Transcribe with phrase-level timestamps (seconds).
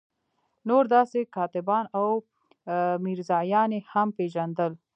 [0.67, 2.07] نور داسې کاتبان او
[3.05, 4.71] میرزایان یې هم پېژندل.